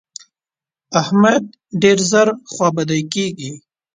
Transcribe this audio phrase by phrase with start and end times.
[1.01, 1.43] احمد
[1.81, 3.51] ډېر ژر خوابدی کېږي.